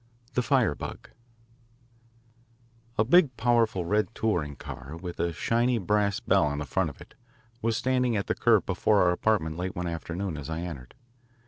[0.29, 1.11] IV THE FIREBUG
[2.97, 6.99] A big, powerful, red touring car, with a shining brass bell on the front of
[7.01, 7.13] it,
[7.61, 10.95] was standing at the curb before our apartment late one afternoon as I entered.